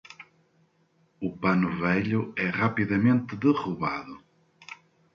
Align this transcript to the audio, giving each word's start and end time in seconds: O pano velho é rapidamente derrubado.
O 1.27 1.29
pano 1.41 1.69
velho 1.83 2.21
é 2.35 2.47
rapidamente 2.49 3.35
derrubado. 3.35 4.17